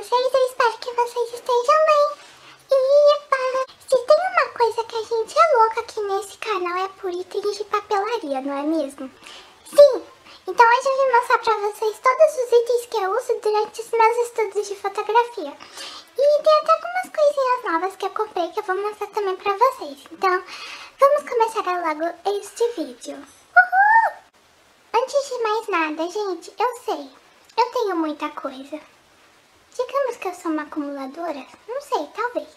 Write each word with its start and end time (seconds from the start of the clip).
vocês? 0.00 0.32
Eu 0.32 0.46
espero 0.46 0.78
que 0.78 0.92
vocês 0.94 1.34
estejam 1.34 1.74
bem. 1.86 2.16
E 2.72 3.20
para... 3.28 3.64
se 3.86 4.06
tem 4.06 4.16
uma 4.32 4.48
coisa 4.56 4.84
que 4.84 4.96
a 4.96 5.02
gente 5.02 5.38
é 5.38 5.56
louca 5.58 5.80
aqui 5.80 6.00
nesse 6.00 6.38
canal 6.38 6.84
é 6.84 6.88
por 6.88 7.10
itens 7.10 7.56
de 7.58 7.64
papelaria, 7.64 8.40
não 8.40 8.58
é 8.58 8.62
mesmo? 8.62 9.10
Sim! 9.66 10.02
Então 10.46 10.66
hoje 10.66 10.88
eu 10.88 10.96
vim 10.96 11.12
mostrar 11.12 11.38
pra 11.38 11.54
vocês 11.54 11.98
todos 11.98 12.34
os 12.34 12.52
itens 12.52 12.86
que 12.86 12.96
eu 12.96 13.10
uso 13.10 13.40
durante 13.42 13.80
os 13.82 13.90
meus 13.90 14.16
estudos 14.26 14.68
de 14.68 14.76
fotografia. 14.76 15.56
E 16.16 16.42
tem 16.42 16.58
até 16.58 16.72
algumas 16.72 17.10
coisinhas 17.14 17.64
novas 17.64 17.96
que 17.96 18.06
eu 18.06 18.10
comprei 18.10 18.48
que 18.48 18.60
eu 18.60 18.64
vou 18.64 18.76
mostrar 18.76 19.06
também 19.08 19.36
pra 19.36 19.52
vocês. 19.52 19.98
Então, 20.10 20.44
vamos 20.98 21.28
começar 21.28 21.62
logo 21.62 22.38
este 22.38 22.68
vídeo. 22.72 23.16
Uhul! 23.16 24.12
Antes 24.94 25.28
de 25.28 25.42
mais 25.42 25.68
nada, 25.68 26.10
gente, 26.10 26.54
eu 26.58 26.76
sei, 26.84 27.10
eu 27.58 27.66
tenho 27.70 27.96
muita 27.96 28.30
coisa. 28.30 28.80
Digamos 29.76 30.16
que 30.16 30.28
eu 30.28 30.34
sou 30.34 30.50
uma 30.50 30.62
acumuladora? 30.62 31.46
Não 31.68 31.80
sei, 31.80 32.06
talvez. 32.14 32.48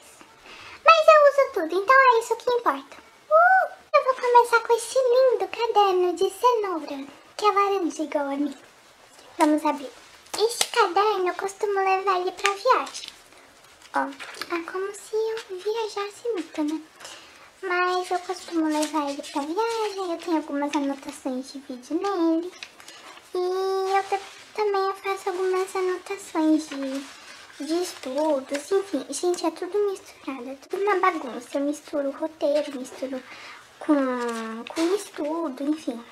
Mas 0.85 1.07
eu 1.07 1.19
uso 1.29 1.53
tudo, 1.53 1.83
então 1.83 1.95
é 1.95 2.19
isso 2.19 2.35
que 2.35 2.51
importa. 2.51 2.97
Uh! 3.29 3.73
Eu 3.95 4.03
vou 4.03 4.15
começar 4.15 4.59
com 4.61 4.73
esse 4.73 4.97
lindo 4.97 5.47
caderno 5.47 6.13
de 6.13 6.29
cenoura, 6.29 7.07
que 7.37 7.45
é 7.45 7.51
laranja 7.51 8.03
igual 8.03 8.25
a 8.25 8.35
mim. 8.35 8.57
Vamos 9.37 9.65
abrir. 9.65 9.91
Este 10.39 10.67
caderno 10.67 11.27
eu 11.27 11.33
costumo 11.35 11.79
levar 11.79 12.19
ele 12.19 12.31
pra 12.31 12.53
viagem. 12.53 13.13
Ó, 13.95 13.99
é 14.55 14.71
como 14.71 14.91
se 14.93 15.15
eu 15.15 15.59
viajasse 15.59 16.27
muito, 16.29 16.63
né? 16.63 16.81
Mas 17.61 18.11
eu 18.11 18.19
costumo 18.19 18.67
levar 18.67 19.09
ele 19.09 19.21
pra 19.21 19.41
viagem, 19.41 20.11
eu 20.11 20.17
tenho 20.17 20.37
algumas 20.37 20.75
anotações 20.75 21.53
de 21.53 21.59
vídeo 21.59 22.01
nele. 22.01 22.51
E 23.35 23.37
eu 23.37 24.03
também 24.53 24.81
eu 24.81 24.93
faço 24.95 25.29
algumas 25.29 25.75
anotações 25.75 26.69
de, 26.69 27.65
de 27.65 27.81
estudos, 27.81 28.71
enfim. 28.71 29.05
Gente, 29.09 29.45
é 29.45 29.51
tudo 29.51 29.77
misturado, 29.89 30.49
é 30.49 30.55
tudo 30.55 30.83
uma 30.83 30.99
bagunça. 30.99 31.57
Eu 31.57 31.61
misturo 31.61 32.11
roteiro, 32.11 32.79
misturo 32.79 33.21
com, 33.79 33.95
com 34.69 34.95
estudo, 34.95 35.63
enfim. 35.63 36.03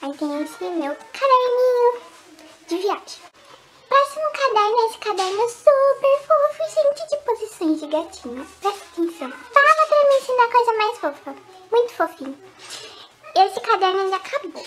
Aí 0.00 0.12
tem 0.16 0.42
esse 0.42 0.64
meu 0.64 0.96
caderninho 1.12 2.00
de 2.68 2.76
viagem. 2.78 3.32
Próximo 3.88 4.30
caderno, 4.32 4.86
esse 4.86 4.98
caderno 4.98 5.42
é 5.42 5.48
super 5.48 6.18
fofo, 6.26 6.62
gente, 6.74 7.08
de 7.08 7.16
posições 7.24 7.80
de 7.80 7.86
gatinho. 7.88 8.46
Presta 8.60 8.84
atenção. 8.92 9.30
Fala 9.30 9.86
pra 9.88 10.08
me 10.08 10.18
ensinar 10.18 10.48
coisa 10.50 10.72
mais 10.72 10.98
fofa. 10.98 11.36
Muito 11.70 11.92
fofinho. 11.92 12.38
Esse 13.34 13.60
caderno 13.60 14.00
ainda 14.00 14.16
acabou. 14.16 14.64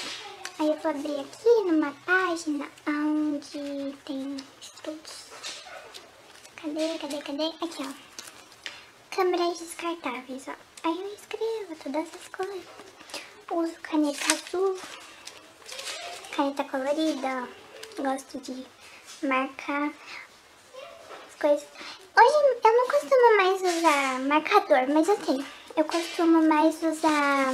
Aí 0.58 0.70
eu 0.70 0.78
vou 0.78 0.92
abrir 0.92 1.20
aqui 1.20 1.50
numa 1.66 1.92
página 2.06 2.66
onde 2.88 3.94
tem 4.06 4.38
estudos. 4.62 5.26
Cadê, 6.56 6.98
cadê, 6.98 7.22
cadê? 7.22 7.48
Aqui, 7.62 7.84
ó. 7.84 7.94
Câmeras 9.14 9.60
descartáveis, 9.60 10.48
ó. 10.48 10.54
Aí 10.86 10.98
eu 10.98 11.14
escrevo 11.14 11.76
todas 11.84 12.08
essas 12.08 12.28
coisas. 12.30 12.64
Uso 13.52 13.76
caneta 13.82 14.34
azul, 14.34 14.80
caneta 16.34 16.64
colorida, 16.64 17.28
ó. 17.44 18.02
Gosto 18.02 18.40
de 18.40 18.66
marcar 19.28 19.92
as 21.28 21.36
coisas. 21.38 21.68
Hoje 22.16 22.62
eu 22.64 22.78
não 22.78 22.88
costumo 22.88 23.38
mais 23.38 23.62
usar 23.62 24.20
marcador, 24.22 24.88
mas 24.94 25.08
eu 25.10 25.18
tenho. 25.18 25.46
Eu 25.76 25.84
costumo 25.84 26.42
mais 26.48 26.82
usar 26.82 27.54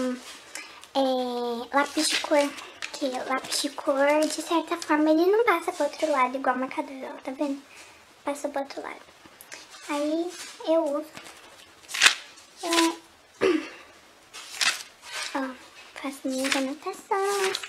é, 0.94 1.76
lápis 1.76 2.08
de 2.08 2.20
cor 2.20 2.70
aqui, 3.02 3.10
lápis 3.30 3.62
de 3.62 3.70
cor, 3.72 4.22
de 4.22 4.42
certa 4.42 4.78
forma 4.78 5.10
ele 5.10 5.26
não 5.26 5.44
passa 5.44 5.72
pro 5.72 5.86
outro 5.86 6.12
lado 6.12 6.38
igual 6.38 6.56
marcador, 6.56 6.95
ó, 7.04 7.22
tá 7.22 7.32
vendo? 7.32 7.62
Passa 8.23 8.48
pro 8.50 8.62
outro 8.62 8.82
lado. 8.82 9.02
Aí 9.89 10.32
eu 10.67 10.84
uso. 10.84 11.08
É... 12.64 12.67
Ó, 15.34 15.50
faço 15.95 16.20
minhas 16.26 16.56
anotações. 16.56 17.60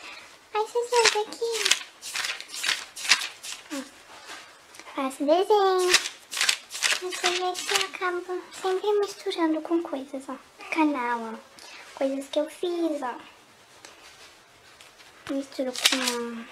Aí 0.52 0.66
vocês 0.66 0.90
vão 0.90 1.04
ver. 1.24 1.28
Ó, 3.72 3.76
faço 4.94 5.24
desenho. 5.24 5.92
Você 7.00 7.30
vê 7.30 7.52
que 7.52 7.72
eu 7.72 7.86
acabo 7.86 8.42
sempre 8.52 8.92
misturando 9.00 9.62
com 9.62 9.82
coisas, 9.82 10.22
ó. 10.28 10.36
Canal, 10.70 11.20
ó. 11.32 11.34
Coisas 11.96 12.28
que 12.28 12.38
eu 12.38 12.50
fiz, 12.50 13.02
ó 13.02 13.31
misturo 15.30 15.72
com 15.72 16.44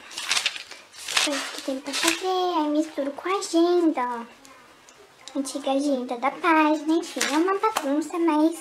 coisas 1.24 1.50
que 1.54 1.62
tem 1.62 1.80
pra 1.80 1.92
fazer, 1.92 2.26
aí 2.26 2.68
misturo 2.68 3.10
com 3.12 3.28
a 3.28 3.38
agenda, 3.38 4.00
ó. 4.00 5.38
Antiga 5.38 5.72
agenda 5.72 6.16
da 6.18 6.30
página, 6.30 6.94
enfim, 6.94 7.20
é 7.20 7.36
uma 7.36 7.58
bagunça, 7.58 8.18
mas 8.18 8.58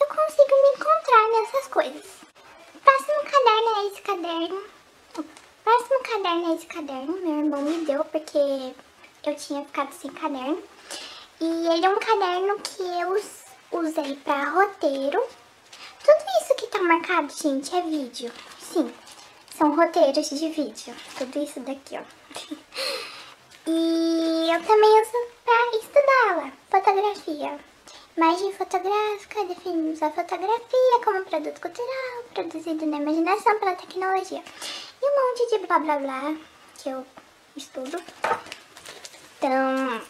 eu 0.00 0.06
consigo 0.06 0.54
me 0.62 0.68
encontrar 0.76 1.28
nessas 1.30 1.66
coisas. 1.68 2.06
O 2.74 2.78
próximo 2.78 3.22
caderno 3.24 3.70
é 3.76 3.86
esse 3.86 4.02
caderno. 4.02 4.62
O 5.18 5.24
próximo 5.64 6.00
caderno 6.02 6.52
é 6.52 6.56
esse 6.56 6.66
caderno, 6.66 7.20
meu 7.20 7.38
irmão 7.38 7.62
me 7.62 7.84
deu 7.84 8.04
porque 8.04 8.74
eu 9.24 9.36
tinha 9.36 9.64
ficado 9.64 9.92
sem 9.92 10.10
caderno. 10.10 10.62
E 11.40 11.44
ele 11.44 11.86
é 11.86 11.88
um 11.88 11.98
caderno 11.98 12.58
que 12.60 12.82
eu 12.82 13.80
usei 13.80 14.16
pra 14.16 14.50
roteiro. 14.50 15.22
Tudo 16.04 16.24
isso 16.42 16.54
que 16.56 16.66
tá 16.66 16.78
marcado, 16.82 17.32
gente, 17.32 17.74
é 17.74 17.82
vídeo. 17.82 18.32
Sim, 18.72 18.90
são 19.54 19.76
roteiros 19.76 20.30
de 20.30 20.48
vídeo. 20.48 20.94
Tudo 21.18 21.42
isso 21.42 21.60
daqui, 21.60 21.94
ó. 21.94 22.00
e 23.68 24.50
eu 24.50 24.62
também 24.62 25.02
uso 25.02 25.26
pra 25.44 25.78
estudá-la. 25.78 26.52
Fotografia. 26.70 27.60
Imagem 28.16 28.52
fotográfica, 28.54 29.44
definimos 29.44 30.02
a 30.02 30.10
fotografia 30.10 31.04
como 31.04 31.22
produto 31.26 31.60
cultural, 31.60 32.24
produzido 32.32 32.86
na 32.86 32.96
imaginação 32.96 33.58
pela 33.58 33.76
tecnologia. 33.76 34.42
E 35.02 35.06
um 35.06 35.28
monte 35.28 35.50
de 35.50 35.66
blá 35.66 35.78
blá 35.78 35.98
blá 35.98 36.34
que 36.78 36.88
eu 36.88 37.06
estudo. 37.54 38.02
Então, 39.36 40.02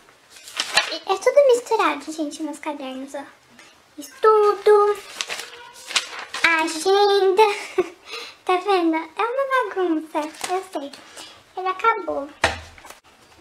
é 0.93 1.17
tudo 1.17 1.47
misturado, 1.49 2.13
gente, 2.13 2.45
nos 2.45 2.61
cadernos, 2.61 3.13
ó. 3.17 3.25
Estudo, 3.99 4.97
agenda... 6.45 7.43
Tá 8.53 8.59
vendo? 8.59 8.97
É 8.97 9.23
uma 9.23 9.71
bagunça, 9.71 10.19
eu 10.19 10.63
sei. 10.71 10.93
Ele 11.57 11.69
acabou. 11.69 12.29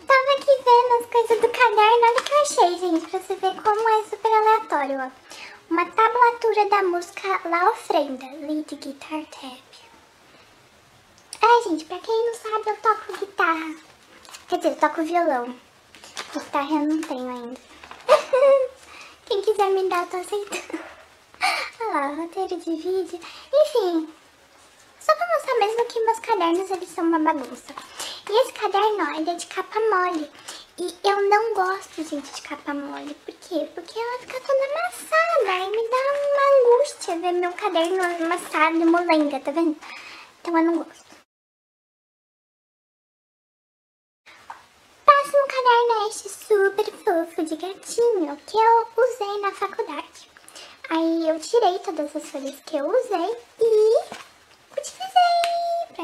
Tava 0.08 0.32
aqui 0.38 0.56
vendo 0.64 1.02
as 1.02 1.06
coisas 1.08 1.42
do 1.42 1.50
caderno, 1.50 2.02
olha 2.02 2.18
o 2.18 2.24
que 2.24 2.32
eu 2.32 2.42
achei, 2.42 2.78
gente, 2.80 3.08
pra 3.10 3.20
você 3.20 3.36
ver 3.36 3.62
como 3.62 3.90
é 3.90 4.04
super 4.06 4.32
aleatório, 4.32 5.00
ó. 5.02 5.12
Uma 5.70 5.86
tablatura 5.86 6.70
da 6.70 6.84
música 6.84 7.42
La 7.44 7.72
Ofrenda, 7.72 8.26
Lead 8.40 8.74
Guitar 8.74 9.26
Tab. 9.26 9.60
É, 11.42 11.64
gente, 11.64 11.84
pra 11.84 12.00
quem 12.00 12.26
não 12.28 12.34
sabe, 12.34 12.70
eu 12.70 12.78
toco 12.78 13.20
guitarra. 13.20 13.76
Quer 14.48 14.58
dizer, 14.60 14.70
eu 14.70 14.76
toco 14.78 15.04
violão. 15.04 15.56
Guitarra 16.34 16.74
eu 16.74 16.88
não 16.88 17.02
tenho 17.02 17.30
ainda. 17.30 17.60
quem 19.28 19.42
quiser 19.42 19.72
me 19.72 19.90
dar, 19.90 20.04
eu 20.04 20.08
tô 20.08 20.16
aceitando. 20.16 20.80
Olha 21.82 21.94
lá, 21.94 22.08
roteiro 22.16 22.58
de 22.58 22.76
vídeo. 22.78 23.20
Enfim, 23.54 24.08
só 25.02 25.16
pra 25.16 25.28
mostrar 25.28 25.56
mesmo 25.56 25.86
que 25.86 26.00
meus 26.00 26.20
cadernos, 26.20 26.72
eles 26.72 26.90
são 26.90 27.04
uma 27.04 27.20
bagunça. 27.20 27.74
E 28.30 28.42
esse 28.42 28.54
caderno, 28.54 29.04
ó, 29.04 29.20
ele 29.20 29.30
é 29.32 29.34
de 29.34 29.48
capa 29.48 29.80
mole. 29.80 30.32
E 30.78 30.96
eu 31.04 31.30
não 31.30 31.54
gosto, 31.56 32.04
gente, 32.04 32.32
de 32.32 32.42
capa 32.44 32.74
mole. 32.74 33.14
Por 33.16 33.34
quê? 33.34 33.68
Porque 33.74 34.00
ela 34.00 34.20
fica 34.20 34.40
toda 34.40 34.64
amassada. 34.66 35.66
E 35.66 35.70
me 35.72 35.90
dá 35.90 35.98
uma 36.22 36.76
angústia 36.78 37.20
ver 37.20 37.32
meu 37.34 37.52
caderno 37.54 38.04
amassado, 38.26 38.86
molenga, 38.86 39.40
tá 39.40 39.52
vendo? 39.52 39.76
Então 40.40 40.58
eu 40.58 40.64
não 40.66 40.78
gosto. 40.78 41.06
Próximo 45.04 45.48
caderno 45.48 46.04
é 46.04 46.08
este 46.10 46.30
super 46.30 46.86
fofo 46.86 47.44
de 47.44 47.56
gatinho 47.56 48.38
que 48.46 48.58
eu 48.58 48.88
usei 48.98 49.42
na 49.42 49.52
faculdade. 49.52 50.30
Aí 50.90 51.28
eu 51.28 51.40
tirei 51.40 51.80
todas 51.80 52.16
as 52.16 52.30
folhas 52.30 52.60
que 52.66 52.78
eu 52.78 52.88
usei 52.88 53.38
e 53.60 54.31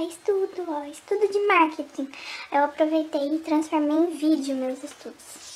estudo, 0.03 0.65
ó, 0.67 0.83
estudo 0.85 1.27
de 1.27 1.39
marketing. 1.47 2.11
Eu 2.51 2.63
aproveitei 2.65 3.35
e 3.35 3.39
transformei 3.39 3.97
em 3.97 4.17
vídeo 4.17 4.55
meus 4.55 4.83
estudos. 4.83 5.55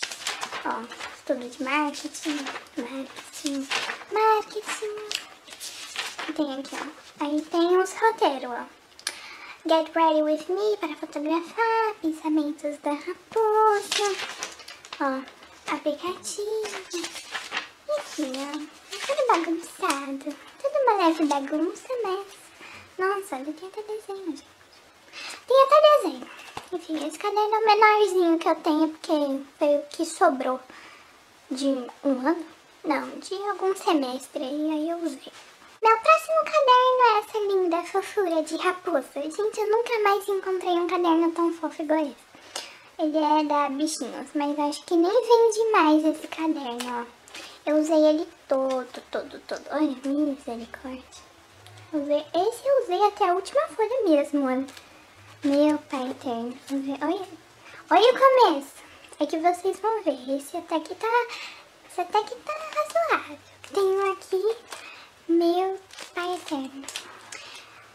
Ó, 0.65 0.81
estudo 1.15 1.49
de 1.49 1.63
marketing, 1.63 2.37
marketing, 2.77 3.67
marketing. 4.11 5.21
Tem 6.35 6.53
aqui, 6.53 6.75
ó. 6.75 7.25
Aí 7.25 7.41
tem 7.41 7.77
os 7.77 7.93
roteiros, 7.93 8.51
ó. 8.51 8.65
Get 9.67 9.95
ready 9.95 10.23
with 10.23 10.45
me 10.49 10.77
para 10.77 10.95
fotografar, 10.95 11.93
pensamentos 12.01 12.77
da 12.79 12.93
raposa. 12.93 14.15
Ó, 15.01 15.21
aplicativo. 15.73 17.11
Enfim, 17.97 18.31
ó. 18.37 18.81
Tudo 19.05 19.27
bagunçado. 19.27 20.35
Tudo 20.61 20.77
uma 20.83 20.93
leve 21.05 21.25
bagunça, 21.25 21.87
mas 22.03 22.40
nossa, 23.01 23.35
ele 23.37 23.51
tem 23.53 23.67
até 23.67 23.81
desenho, 23.81 24.25
gente. 24.27 24.45
Tem 25.47 25.63
até 25.63 25.81
desenho. 25.81 26.29
Enfim, 26.71 27.07
esse 27.07 27.17
caderno 27.17 27.55
é 27.55 27.57
o 27.57 27.65
menorzinho 27.65 28.37
que 28.37 28.47
eu 28.47 28.55
tenho, 28.55 28.89
porque 28.89 29.43
foi 29.57 29.77
o 29.77 29.81
que 29.89 30.05
sobrou 30.05 30.59
de 31.49 31.65
um 32.03 32.27
ano. 32.27 32.45
Não, 32.83 33.09
de 33.19 33.33
algum 33.49 33.75
semestre, 33.75 34.43
e 34.43 34.71
aí 34.71 34.89
eu 34.89 34.97
usei. 34.97 35.33
Meu 35.81 35.97
próximo 35.97 36.37
caderno 36.45 37.01
é 37.01 37.19
essa 37.19 37.39
linda 37.39 37.83
fofura 37.83 38.43
de 38.43 38.55
raposa. 38.57 39.07
Gente, 39.15 39.59
eu 39.59 39.69
nunca 39.71 39.99
mais 40.03 40.27
encontrei 40.27 40.73
um 40.73 40.87
caderno 40.87 41.31
tão 41.31 41.51
fofo 41.53 41.81
igual 41.81 42.01
esse. 42.01 42.15
Ele 42.99 43.17
é 43.17 43.43
da 43.45 43.69
Bichinhos, 43.69 44.29
mas 44.35 44.59
acho 44.59 44.85
que 44.85 44.95
nem 44.95 45.11
vende 45.11 45.71
mais 45.71 46.05
esse 46.05 46.27
caderno, 46.27 47.01
ó. 47.01 47.05
Eu 47.65 47.77
usei 47.77 47.97
ele 47.97 48.27
todo, 48.47 49.01
todo, 49.09 49.39
todo. 49.47 49.63
Olha, 49.71 49.95
misericórdia. 50.05 51.30
Usei, 51.93 52.25
esse 52.33 52.67
eu 52.67 52.83
usei 52.83 53.07
até 53.07 53.29
a 53.29 53.33
última 53.33 53.67
folha 53.67 54.03
mesmo, 54.03 54.45
olha. 54.45 54.67
Meu 55.43 55.77
pai 55.77 56.11
eterno. 56.11 56.57
Olha, 57.01 57.27
olha 57.89 58.13
o 58.13 58.19
começo. 58.19 58.73
É 59.19 59.25
que 59.25 59.37
vocês 59.37 59.79
vão 59.79 60.03
ver. 60.03 60.37
Esse 60.37 60.57
até 60.57 60.79
que 60.79 60.95
tá, 60.95 61.07
esse 61.89 62.01
até 62.01 62.23
que 62.23 62.35
tá 62.35 62.53
razoável. 62.75 63.37
Um 63.77 64.11
aqui, 64.11 64.57
meu 65.27 65.79
pai 66.15 66.33
eterno. 66.35 66.85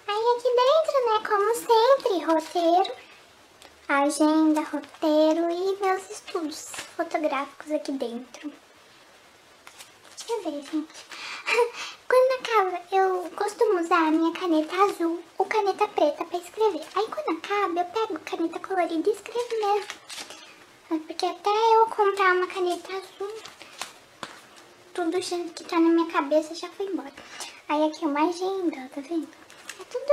Aí 0.09 0.25
aqui 0.37 0.49
dentro, 0.57 0.97
né, 1.07 1.29
como 1.29 1.55
sempre, 1.55 2.25
roteiro 2.25 3.07
agenda, 3.89 4.63
roteiro 4.63 5.49
e 5.49 5.77
meus 5.81 6.11
estudos 6.11 6.71
fotográficos 6.97 7.71
aqui 7.71 7.93
dentro. 7.93 8.53
Ver, 10.27 10.63
gente. 10.63 11.07
Quando 12.09 12.41
acaba, 12.41 12.83
eu 12.93 13.31
costumo 13.37 13.81
usar 13.81 14.09
a 14.09 14.11
minha 14.11 14.33
caneta 14.33 14.75
azul 14.75 15.23
ou 15.39 15.47
caneta 15.47 15.87
preta 15.89 16.25
pra 16.25 16.39
escrever. 16.39 16.83
Aí 16.95 17.07
quando 17.07 17.39
acaba, 17.39 17.81
eu 17.81 17.85
pego 17.87 18.19
caneta 18.25 18.59
colorida 18.59 19.09
e 19.09 19.13
escrevo 19.13 19.49
mesmo. 19.61 19.87
Porque 21.07 21.27
até 21.27 21.51
eu 21.51 21.87
comprar 21.87 22.35
uma 22.35 22.47
caneta 22.49 22.93
azul, 22.93 23.35
tudo 24.95 25.21
que 25.55 25.65
tá 25.65 25.79
na 25.79 25.91
minha 25.91 26.11
cabeça 26.11 26.55
já 26.55 26.69
foi 26.71 26.87
embora. 26.87 27.13
Aí 27.69 27.85
aqui 27.85 28.05
é 28.05 28.09
uma 28.09 28.29
agenda, 28.29 28.91
tá 28.95 29.01
vendo? 29.01 29.29
É 29.81 29.85
tudo, 29.85 30.13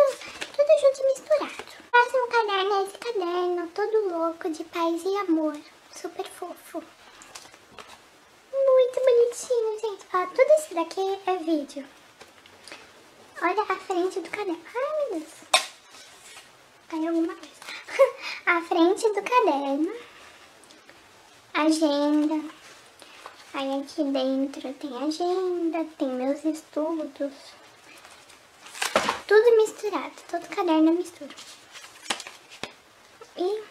tudo 0.56 0.82
junto 0.82 1.02
e 1.02 1.06
misturado. 1.08 1.64
Próximo 1.92 2.28
caderno 2.28 2.74
é 2.74 2.84
esse 2.84 2.98
caderno, 3.00 3.68
todo 3.74 4.10
louco, 4.10 4.50
de 4.50 4.64
paz 4.66 5.04
e 5.04 5.18
amor. 5.18 5.58
Super 5.92 6.28
fofo. 6.30 6.84
Bonitinho, 9.34 9.80
gente. 9.80 10.06
Ó, 10.14 10.28
tudo 10.28 10.48
isso 10.60 10.76
daqui 10.76 11.20
é 11.26 11.38
vídeo. 11.38 11.88
Olha 13.42 13.64
a 13.64 13.76
frente 13.78 14.20
do 14.20 14.30
caderno. 14.30 14.62
Ai, 14.76 15.10
meu 15.10 15.20
Deus. 15.20 15.34
Caiu 16.88 17.08
alguma 17.08 17.36
coisa. 17.36 17.54
a 18.46 18.62
frente 18.62 19.08
do 19.10 19.24
caderno. 19.24 19.92
Agenda. 21.56 22.54
Aí 23.56 23.82
aqui 23.82 24.04
dentro 24.04 24.74
tem 24.74 25.04
agenda, 25.04 25.84
tem 25.98 26.10
meus 26.10 26.46
estudos. 26.46 27.34
Tudo 29.28 29.58
misturado, 29.58 30.14
todo 30.30 30.48
caderno 30.48 30.92
mistura 30.94 31.34
e 33.36 33.64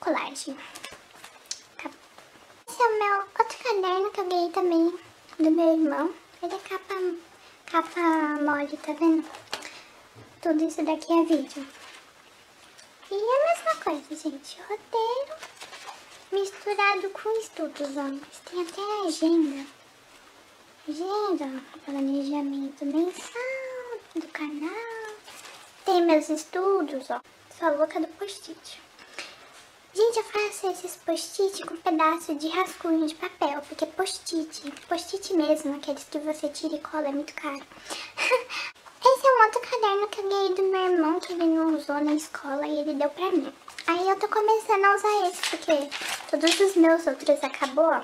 colagem. 0.00 0.56
Esse 2.80 2.88
é 2.88 2.92
o 2.94 2.98
meu 2.98 3.16
outro 3.38 3.58
caderno 3.62 4.10
que 4.10 4.20
eu 4.20 4.24
ganhei 4.26 4.50
também 4.52 4.98
do 5.38 5.50
meu 5.50 5.72
irmão. 5.74 6.14
Ele 6.42 6.54
é 6.54 6.58
capa, 6.60 6.94
capa 7.66 8.00
mole, 8.42 8.74
tá 8.78 8.94
vendo? 8.94 9.28
Tudo 10.40 10.64
isso 10.64 10.82
daqui 10.82 11.12
é 11.12 11.24
vídeo. 11.24 11.66
E 13.10 13.14
é 13.14 13.18
a 13.18 13.54
mesma 13.54 13.84
coisa, 13.84 14.16
gente. 14.16 14.58
Roteiro 14.62 15.34
misturado 16.32 17.10
com 17.10 17.38
estudos, 17.38 17.96
ó. 17.98 18.50
Tem 18.50 18.62
até 18.62 19.06
agenda. 19.06 19.66
Agenda, 20.88 21.62
planejamento 21.84 22.86
mensal 22.86 23.98
do 24.14 24.26
canal. 24.28 25.14
Tem 25.84 26.06
meus 26.06 26.30
estudos, 26.30 27.10
ó. 27.10 27.20
Sou 27.58 27.68
a 27.68 27.72
louca 27.72 28.00
do 28.00 28.08
post-it. 28.08 28.80
Gente, 30.00 30.16
eu 30.16 30.24
faço 30.24 30.66
esses 30.70 30.96
post-it 30.96 31.62
com 31.66 31.76
pedaço 31.76 32.34
de 32.34 32.48
rascunho 32.48 33.06
de 33.06 33.14
papel, 33.16 33.60
porque 33.68 33.84
post-it, 33.84 34.72
post-it 34.88 35.34
mesmo, 35.34 35.76
aqueles 35.76 36.04
que 36.04 36.18
você 36.20 36.48
tira 36.48 36.76
e 36.76 36.80
cola, 36.80 37.08
é 37.08 37.12
muito 37.12 37.34
caro. 37.34 37.60
Esse 39.04 39.26
é 39.26 39.30
um 39.30 39.44
outro 39.44 39.60
caderno 39.60 40.08
que 40.08 40.20
eu 40.20 40.28
ganhei 40.30 40.54
do 40.54 40.62
meu 40.62 40.92
irmão, 40.92 41.20
que 41.20 41.34
ele 41.34 41.44
não 41.44 41.76
usou 41.76 42.02
na 42.02 42.14
escola 42.14 42.66
e 42.66 42.78
ele 42.78 42.94
deu 42.94 43.10
pra 43.10 43.30
mim. 43.30 43.52
Aí 43.88 44.08
eu 44.08 44.18
tô 44.18 44.26
começando 44.28 44.82
a 44.86 44.94
usar 44.94 45.28
esse, 45.28 45.50
porque 45.50 45.90
todos 46.30 46.60
os 46.60 46.76
meus 46.76 47.06
outros 47.06 47.44
acabou. 47.44 48.02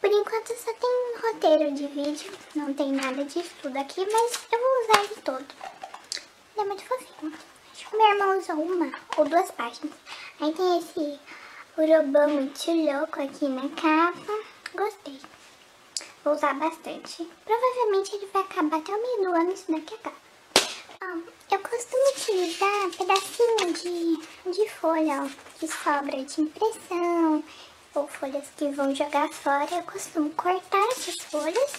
Por 0.00 0.10
enquanto 0.10 0.48
só 0.48 0.72
tem 0.72 1.14
roteiro 1.22 1.74
de 1.74 1.86
vídeo, 1.86 2.32
não 2.56 2.74
tem 2.74 2.90
nada 2.90 3.24
de 3.24 3.38
estudo 3.38 3.78
aqui, 3.78 4.04
mas 4.04 4.40
eu 4.50 4.58
vou 4.58 4.82
usar 4.82 5.04
ele 5.04 5.22
todo. 5.22 5.46
Ele 6.56 6.60
é 6.60 6.64
muito 6.64 6.84
fofinho. 6.84 7.32
Meu 7.92 8.08
irmão 8.08 8.36
usou 8.36 8.56
uma 8.56 8.90
ou 9.16 9.24
duas 9.26 9.48
páginas. 9.52 9.94
Aí 10.38 10.52
tem 10.52 10.78
esse 10.78 11.18
urobã 11.78 12.26
muito 12.28 12.70
louco 12.70 13.22
aqui 13.22 13.48
na 13.48 13.68
capa. 13.70 14.44
Gostei. 14.74 15.18
Vou 16.22 16.34
usar 16.34 16.52
bastante. 16.54 17.26
Provavelmente 17.44 18.16
ele 18.16 18.26
vai 18.26 18.42
acabar 18.42 18.76
até 18.76 18.92
o 18.92 19.00
meio 19.00 19.22
do 19.22 19.34
ano, 19.34 19.52
isso 19.52 19.72
daqui 19.72 19.94
acaba. 19.94 20.16
Ó, 21.02 21.54
eu 21.54 21.58
costumo 21.60 22.10
utilizar 22.16 22.90
pedacinho 22.98 23.72
de, 23.72 24.52
de 24.52 24.68
folha, 24.68 25.22
ó, 25.22 25.28
que 25.58 25.66
sobra 25.66 26.22
de 26.22 26.40
impressão, 26.42 27.42
ou 27.94 28.06
folhas 28.06 28.44
que 28.58 28.68
vão 28.72 28.94
jogar 28.94 29.30
fora. 29.30 29.68
Eu 29.74 29.82
costumo 29.84 30.28
cortar 30.30 30.86
essas 30.90 31.16
folhas 31.30 31.72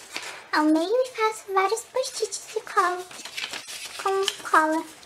ao 0.51 0.65
meio 0.65 0.89
e 0.89 1.09
faço 1.15 1.53
vários 1.53 1.81
post-its 1.81 2.47
de 2.53 2.61
cola, 2.61 3.05
com 4.01 4.49
cola 4.49 4.96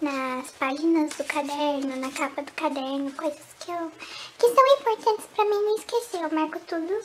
nas 0.00 0.50
páginas 0.52 1.10
do 1.16 1.24
caderno, 1.24 1.96
na 1.96 2.10
capa 2.12 2.42
do 2.42 2.52
caderno, 2.52 3.10
coisas 3.12 3.46
que, 3.60 3.70
eu, 3.70 3.90
que 4.38 4.54
são 4.54 4.66
importantes 4.78 5.26
pra 5.34 5.44
mim 5.44 5.50
não 5.50 5.76
esquecer. 5.76 6.22
Eu 6.22 6.30
marco 6.30 6.58
tudo 6.60 7.02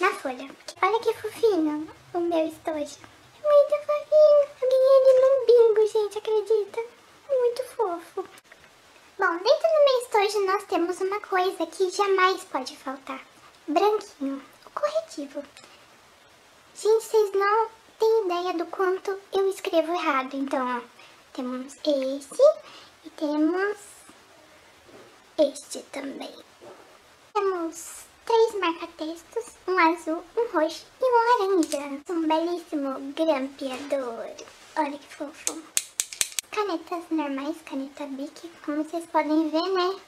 na 0.00 0.10
folha. 0.12 0.50
Olha 0.82 1.00
que 1.00 1.14
fofinho 1.14 1.88
o 2.12 2.20
meu 2.20 2.48
estojo. 2.48 2.74
É 2.74 3.48
muito 3.48 3.86
fofinho. 3.86 4.46
Eu 4.60 4.68
ganhei 4.68 4.96
ele 4.96 5.20
no 5.20 5.46
bingo, 5.46 5.86
gente, 5.86 6.18
acredita? 6.18 6.80
Muito 7.30 7.64
fofo. 7.74 8.28
Bom, 9.18 9.32
dentro 9.38 9.68
do 9.68 9.84
meu 9.84 10.02
estojo 10.02 10.46
nós 10.46 10.64
temos 10.64 11.00
uma 11.00 11.20
coisa 11.20 11.66
que 11.66 11.90
jamais 11.90 12.44
pode 12.44 12.76
faltar. 12.76 13.20
Branquinho, 13.66 14.42
o 14.66 14.70
corretivo. 14.70 15.42
Gente, 16.74 17.04
vocês 17.04 17.32
não 17.32 17.68
têm 17.98 18.24
ideia 18.26 18.52
do 18.52 18.66
quanto 18.66 19.18
eu 19.32 19.48
escrevo 19.48 19.94
errado, 19.94 20.34
então, 20.34 20.78
ó. 20.78 20.96
Temos 21.36 21.74
esse 21.84 22.42
e 23.04 23.10
temos 23.10 23.76
este 25.36 25.80
também. 25.92 26.34
Temos 27.34 28.06
três 28.24 28.54
marca-textos, 28.54 29.44
um 29.68 29.78
azul, 29.78 30.24
um 30.34 30.46
roxo 30.58 30.86
e 30.98 31.04
um 31.04 31.50
laranja. 31.50 32.02
Um 32.08 32.26
belíssimo 32.26 33.12
grampeador. 33.12 34.30
Olha 34.76 34.98
que 34.98 35.14
fofo. 35.14 35.62
Canetas 36.52 37.04
normais, 37.10 37.58
caneta 37.66 38.06
Bic, 38.06 38.50
como 38.64 38.82
vocês 38.82 39.04
podem 39.04 39.50
ver, 39.50 39.68
né? 39.74 40.00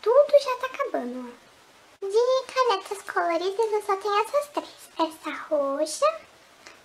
Tudo 0.00 0.32
já 0.42 0.56
tá 0.56 0.66
acabando. 0.68 1.34
De 2.00 2.44
canetas 2.54 3.02
coloridas 3.02 3.72
eu 3.72 3.82
só 3.82 3.94
tenho 3.98 4.24
essas 4.24 4.48
três. 4.54 4.70
Essa 4.98 5.36
roxa, 5.50 6.06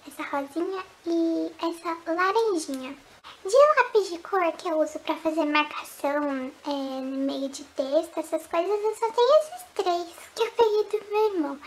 essa 0.05 0.23
rosinha 0.23 0.83
e 1.05 1.53
essa 1.57 1.97
laranjinha. 2.05 3.04
De 3.45 3.55
lápis 3.77 4.09
de 4.09 4.17
cor 4.17 4.51
que 4.53 4.67
eu 4.67 4.79
uso 4.79 4.97
pra 4.97 5.15
fazer 5.17 5.45
marcação 5.45 6.51
é, 6.65 6.69
no 6.99 7.17
meio 7.27 7.47
de 7.47 7.63
texto, 7.63 8.19
essas 8.19 8.47
coisas, 8.47 8.83
eu 8.83 8.95
só 8.95 9.11
tenho 9.11 9.39
esses 9.39 9.65
três 9.75 10.15
que 10.33 10.41
eu 10.41 10.51
peguei 10.51 10.83
do 10.85 11.11
meu 11.11 11.35
irmão. 11.35 11.59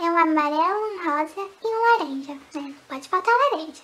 É 0.00 0.02
um 0.02 0.18
amarelo, 0.18 0.86
um 0.86 1.04
rosa 1.04 1.48
e 1.62 1.66
um 1.68 1.98
laranja, 1.98 2.34
né? 2.34 2.40
Não 2.54 2.72
pode 2.88 3.08
faltar 3.08 3.32
laranja. 3.52 3.82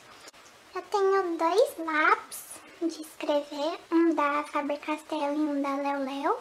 Eu 0.74 0.82
tenho 0.82 1.38
dois 1.38 1.86
lápis 1.86 2.44
de 2.82 3.02
escrever, 3.02 3.78
um 3.92 4.12
da 4.16 4.42
Faber-Castell 4.42 5.34
e 5.34 5.38
um 5.38 5.62
da 5.62 5.76
Leo 5.76 6.04
Leo. 6.04 6.36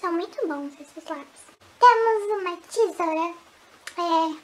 São 0.00 0.12
muito 0.12 0.46
bons 0.46 0.74
esses 0.80 1.04
lápis. 1.10 1.42
Temos 1.80 2.40
uma 2.40 2.56
tesoura. 2.68 3.34
É, 3.98 4.36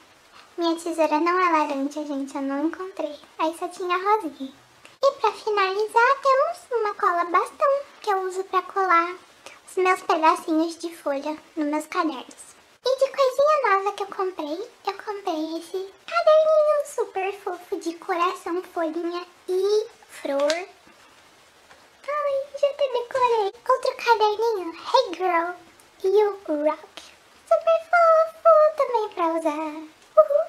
minha 0.57 0.75
tesoura 0.75 1.17
não 1.21 1.39
é 1.39 1.49
laranja, 1.49 2.05
gente, 2.05 2.35
eu 2.35 2.41
não 2.41 2.65
encontrei. 2.65 3.17
Aí 3.39 3.55
só 3.57 3.69
tinha 3.69 3.97
rosinha. 3.97 4.62
E 5.05 5.11
para 5.19 5.33
finalizar, 5.33 6.21
temos 6.21 6.81
uma 6.81 6.93
cola 6.95 7.25
bastão 7.25 7.81
que 8.01 8.09
eu 8.09 8.21
uso 8.21 8.41
para 8.45 8.61
colar 8.61 9.13
os 9.67 9.75
meus 9.75 10.01
pedacinhos 10.01 10.77
de 10.77 10.95
folha 10.95 11.37
nos 11.57 11.67
meus 11.67 11.85
cadernos. 11.87 12.55
E 12.85 12.99
de 12.99 13.11
coisinha 13.11 13.77
nova 13.77 13.91
que 13.91 14.03
eu 14.03 14.07
comprei, 14.07 14.69
eu 14.87 14.93
comprei 14.93 15.57
esse 15.57 15.93
caderninho 16.07 16.85
super 16.85 17.33
fofo 17.33 17.75
de 17.81 17.95
coração, 17.95 18.63
folhinha 18.73 19.25
e 19.49 19.87
flor. 20.07 20.67
Ai, 22.07 22.47
já 22.61 22.67
até 22.69 22.87
decorei. 22.87 23.53
Outro 23.69 23.95
caderninho, 23.97 24.73
Hey 24.73 25.15
Girl, 25.15 25.51
You 26.05 26.39
Rock. 26.47 27.03
Super 27.49 27.79
fofo 27.89 28.51
também 28.77 29.09
pra 29.09 29.27
usar. 29.37 29.73
Uhul. 30.15 30.45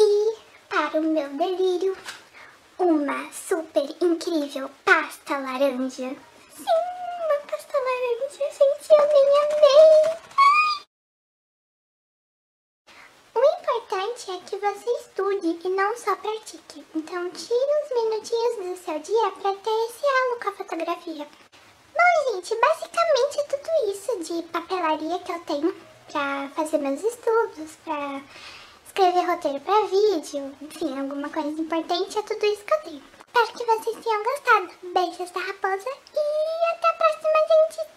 E 0.00 0.36
para 0.68 0.98
o 0.98 1.02
meu 1.02 1.28
delírio, 1.28 1.96
uma 2.78 3.32
super 3.32 3.84
incrível 4.00 4.70
pasta 4.84 5.38
laranja. 5.38 6.14
Sim, 6.54 6.64
uma 7.24 7.38
pasta 7.50 7.78
laranja, 7.78 8.44
gente, 8.50 8.90
eu 8.90 9.08
nem 9.08 9.26
amei. 9.44 10.16
O 13.34 13.42
importante 13.60 14.30
é 14.30 14.38
que 14.46 14.56
você 14.56 14.90
estude 15.00 15.58
e 15.64 15.68
não 15.70 15.96
só 15.96 16.16
pratique. 16.16 16.84
Então 16.94 17.30
tire 17.30 17.54
uns 17.54 17.90
minutinhos 17.94 18.56
do 18.56 18.84
seu 18.84 18.98
dia 18.98 19.30
para 19.32 19.54
ter 19.54 19.86
esse 19.88 20.06
halo 20.06 20.40
com 20.42 20.48
a 20.48 20.52
fotografia. 20.52 21.26
Bom, 21.94 22.34
gente, 22.34 22.54
basicamente 22.60 23.40
é 23.40 23.44
tudo 23.44 23.90
isso 23.90 24.18
de 24.24 24.42
papelaria 24.48 25.18
que 25.20 25.32
eu 25.32 25.40
tenho 25.40 25.74
para 26.12 26.48
fazer 26.50 26.78
meus 26.78 27.02
estudos, 27.02 27.76
para 27.84 28.22
escrever 28.96 29.26
roteiro 29.26 29.60
para 29.60 29.86
vídeo, 29.88 30.56
enfim, 30.62 30.98
alguma 30.98 31.28
coisa 31.28 31.60
importante, 31.60 32.18
é 32.18 32.22
tudo 32.22 32.46
isso 32.46 32.64
que 32.64 32.72
eu 32.72 32.80
tenho. 32.80 33.02
Espero 33.26 33.52
que 33.52 33.64
vocês 33.66 34.02
tenham 34.02 34.24
gostado. 34.24 34.70
Beijos 34.94 35.30
da 35.32 35.40
raposa 35.40 35.90
e 36.14 36.74
até 36.74 36.88
a 36.88 36.94
próxima, 36.94 37.30
gente. 37.46 37.95